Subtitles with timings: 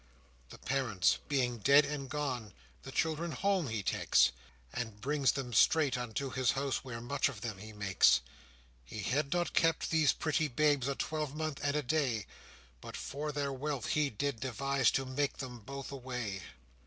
[0.49, 4.31] The parents being dead and gone, The children home he takes,
[4.73, 8.21] And brings them straight unto his house Where much of them he makes.
[8.83, 12.25] He had not kept these pretty babes A twelvemonth and a day,
[12.81, 16.41] But, for their wealth, he did devise To make them both away.